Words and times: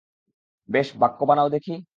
বেশ, 0.69 0.87
বাক্য 0.97 1.19
বানাও 1.25 1.49
দেখি। 1.49 1.81